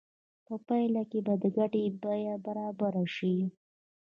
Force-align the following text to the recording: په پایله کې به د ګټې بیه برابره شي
په 0.45 0.53
پایله 0.67 1.03
کې 1.09 1.19
به 1.25 1.33
د 1.43 1.45
ګټې 1.57 1.83
بیه 2.03 2.33
برابره 2.45 3.03
شي 3.15 3.35